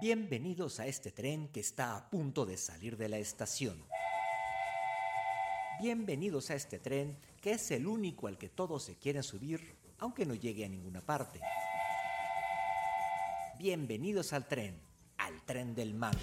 [0.00, 3.84] Bienvenidos a este tren que está a punto de salir de la estación.
[5.80, 10.24] Bienvenidos a este tren que es el único al que todos se quieren subir, aunque
[10.24, 11.40] no llegue a ninguna parte.
[13.58, 14.80] Bienvenidos al tren,
[15.18, 16.16] al tren del mal.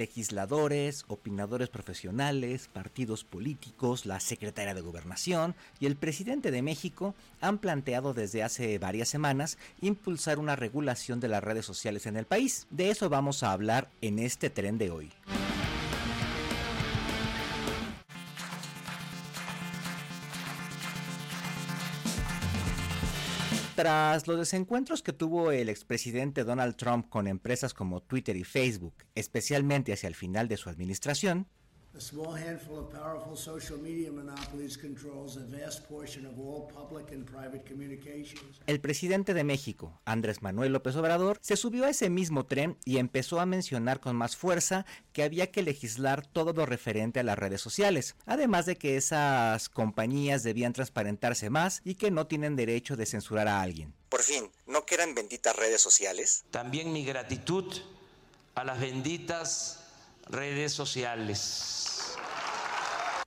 [0.00, 7.58] Legisladores, opinadores profesionales, partidos políticos, la secretaria de Gobernación y el presidente de México han
[7.58, 12.66] planteado desde hace varias semanas impulsar una regulación de las redes sociales en el país.
[12.70, 15.12] De eso vamos a hablar en este tren de hoy.
[23.80, 28.92] Tras los desencuentros que tuvo el expresidente Donald Trump con empresas como Twitter y Facebook,
[29.14, 31.48] especialmente hacia el final de su administración,
[38.66, 42.98] el presidente de México, Andrés Manuel López Obrador, se subió a ese mismo tren y
[42.98, 47.38] empezó a mencionar con más fuerza que había que legislar todo lo referente a las
[47.38, 52.96] redes sociales, además de que esas compañías debían transparentarse más y que no tienen derecho
[52.96, 53.92] de censurar a alguien.
[54.08, 56.44] Por fin, ¿no que eran benditas redes sociales?
[56.52, 57.66] También mi gratitud
[58.54, 59.79] a las benditas
[60.30, 62.16] redes sociales.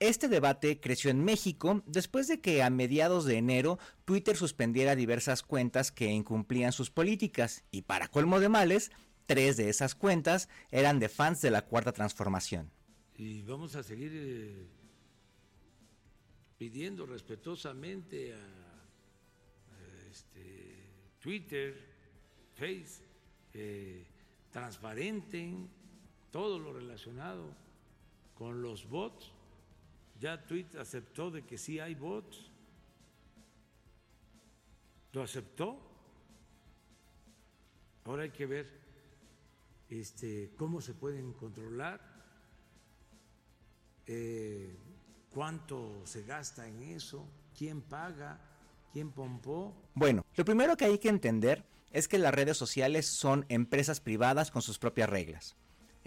[0.00, 5.42] Este debate creció en México después de que a mediados de enero Twitter suspendiera diversas
[5.42, 8.92] cuentas que incumplían sus políticas y para colmo de males,
[9.26, 12.70] tres de esas cuentas eran de fans de la Cuarta Transformación.
[13.16, 14.68] Y vamos a seguir eh,
[16.56, 18.38] pidiendo respetuosamente a,
[20.08, 21.74] este, Twitter,
[22.54, 23.02] Face,
[23.52, 24.06] que
[24.52, 25.68] transparenten
[26.30, 27.54] todo lo relacionado
[28.34, 29.32] con los bots.
[30.20, 32.50] Ya Twitter aceptó de que sí hay bots.
[35.12, 35.80] Lo aceptó.
[38.04, 38.80] Ahora hay que ver
[39.90, 42.00] este, cómo se pueden controlar,
[44.06, 44.76] eh,
[45.30, 47.26] cuánto se gasta en eso,
[47.56, 48.40] quién paga,
[48.92, 49.74] quién pompó.
[49.94, 54.50] Bueno, lo primero que hay que entender es que las redes sociales son empresas privadas
[54.50, 55.56] con sus propias reglas.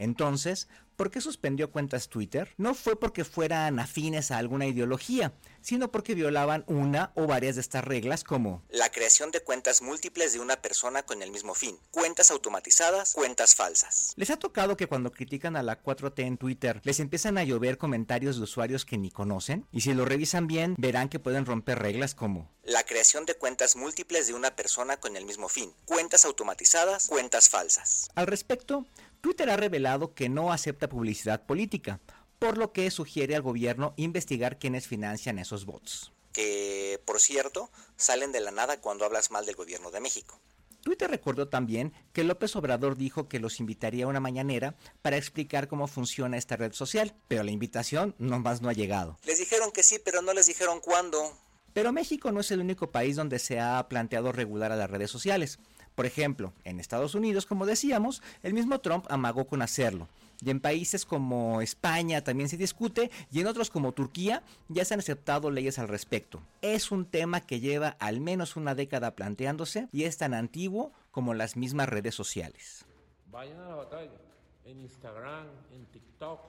[0.00, 0.66] Entonces,
[0.96, 2.54] ¿por qué suspendió cuentas Twitter?
[2.56, 7.60] No fue porque fueran afines a alguna ideología, sino porque violaban una o varias de
[7.60, 11.78] estas reglas como la creación de cuentas múltiples de una persona con el mismo fin,
[11.90, 14.14] cuentas automatizadas, cuentas falsas.
[14.16, 17.76] ¿Les ha tocado que cuando critican a la 4T en Twitter les empiezan a llover
[17.76, 19.66] comentarios de usuarios que ni conocen?
[19.70, 23.74] Y si lo revisan bien, verán que pueden romper reglas como la creación de cuentas
[23.74, 28.08] múltiples de una persona con el mismo fin, cuentas automatizadas, cuentas falsas.
[28.14, 28.86] Al respecto,
[29.20, 32.00] Twitter ha revelado que no acepta publicidad política,
[32.38, 36.12] por lo que sugiere al gobierno investigar quiénes financian esos bots.
[36.32, 40.40] Que, por cierto, salen de la nada cuando hablas mal del gobierno de México.
[40.82, 45.68] Twitter recordó también que López Obrador dijo que los invitaría a una mañanera para explicar
[45.68, 49.18] cómo funciona esta red social, pero la invitación nomás no ha llegado.
[49.24, 51.36] Les dijeron que sí, pero no les dijeron cuándo.
[51.74, 55.10] Pero México no es el único país donde se ha planteado regular a las redes
[55.10, 55.58] sociales.
[56.00, 60.08] Por ejemplo, en Estados Unidos, como decíamos, el mismo Trump amagó con hacerlo.
[60.40, 64.94] Y en países como España también se discute y en otros como Turquía ya se
[64.94, 66.40] han aceptado leyes al respecto.
[66.62, 71.34] Es un tema que lleva al menos una década planteándose y es tan antiguo como
[71.34, 72.86] las mismas redes sociales.
[73.30, 74.18] Vayan a la batalla
[74.64, 76.40] en Instagram, en TikTok,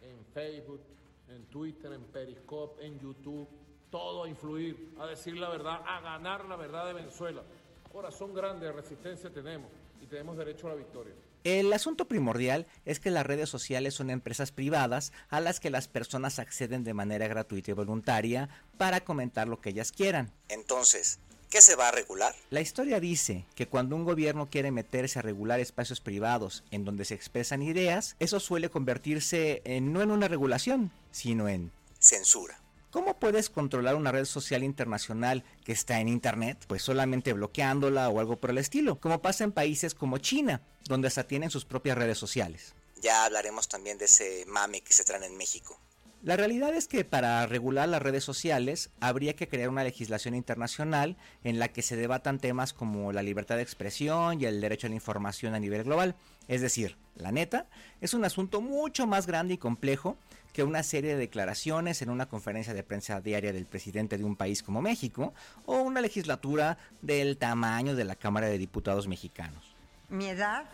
[0.00, 0.82] en Facebook,
[1.26, 3.48] en Twitter, en Periscope, en YouTube,
[3.90, 7.42] todo a influir, a decir la verdad, a ganar la verdad de Venezuela
[7.92, 9.70] corazón grande de resistencia tenemos
[10.00, 11.12] y tenemos derecho a la victoria.
[11.44, 15.88] El asunto primordial es que las redes sociales son empresas privadas a las que las
[15.88, 18.48] personas acceden de manera gratuita y voluntaria
[18.78, 20.32] para comentar lo que ellas quieran.
[20.48, 21.18] Entonces,
[21.50, 22.34] ¿qué se va a regular?
[22.50, 27.04] La historia dice que cuando un gobierno quiere meterse a regular espacios privados en donde
[27.04, 32.61] se expresan ideas, eso suele convertirse en, no en una regulación, sino en censura.
[32.92, 36.62] ¿Cómo puedes controlar una red social internacional que está en Internet?
[36.66, 41.08] Pues solamente bloqueándola o algo por el estilo, como pasa en países como China, donde
[41.08, 42.74] hasta tienen sus propias redes sociales.
[43.00, 45.80] Ya hablaremos también de ese mame que se trae en México.
[46.22, 51.16] La realidad es que para regular las redes sociales habría que crear una legislación internacional
[51.44, 54.90] en la que se debatan temas como la libertad de expresión y el derecho a
[54.90, 56.14] la información a nivel global.
[56.46, 57.66] Es decir, la neta,
[58.00, 60.16] es un asunto mucho más grande y complejo
[60.52, 64.36] que una serie de declaraciones en una conferencia de prensa diaria del presidente de un
[64.36, 65.32] país como México
[65.64, 69.74] o una legislatura del tamaño de la Cámara de Diputados mexicanos.
[70.08, 70.66] Mi edad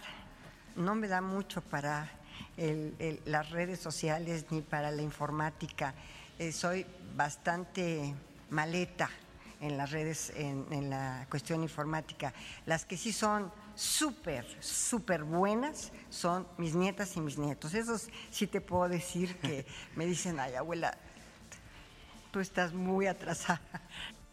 [0.76, 2.11] no me da mucho para
[3.25, 5.94] las redes sociales ni para la informática.
[6.38, 8.14] Eh, soy bastante
[8.50, 9.11] maleta
[9.61, 12.33] en las redes, en, la cuestión informática.
[12.67, 17.75] Las que sí son súper, súper buenas son mis nietas y mis nietos.
[17.75, 19.67] Esos sí te puedo decir que
[19.97, 20.97] me dicen, ay abuela,
[22.31, 23.61] tú estás muy atrasada.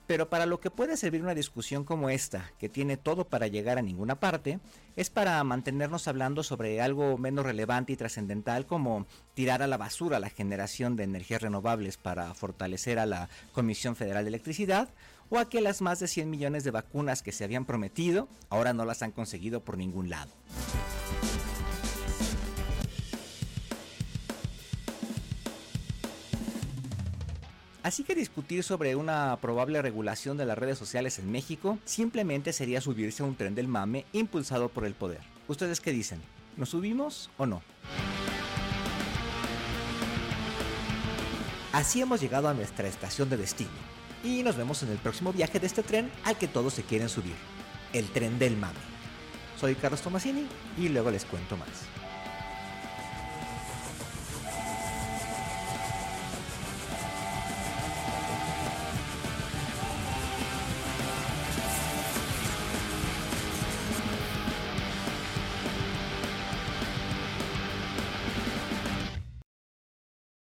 [0.07, 3.77] Pero para lo que puede servir una discusión como esta, que tiene todo para llegar
[3.77, 4.59] a ninguna parte,
[4.95, 10.19] es para mantenernos hablando sobre algo menos relevante y trascendental como tirar a la basura
[10.19, 14.89] la generación de energías renovables para fortalecer a la Comisión Federal de Electricidad,
[15.29, 18.73] o a que las más de 100 millones de vacunas que se habían prometido ahora
[18.73, 20.31] no las han conseguido por ningún lado.
[27.85, 32.81] Así que discutir sobre una probable regulación de las redes sociales en México simplemente sería
[32.81, 35.19] subirse a un tren del mame impulsado por el poder.
[35.47, 36.19] ¿Ustedes qué dicen?
[36.57, 37.61] ¿Nos subimos o no?
[41.73, 43.69] Así hemos llegado a nuestra estación de destino
[44.23, 47.07] y nos vemos en el próximo viaje de este tren al que todos se quieren
[47.07, 47.35] subir,
[47.93, 48.79] el tren del mame.
[49.59, 50.47] Soy Carlos Tomasini
[50.79, 51.69] y luego les cuento más.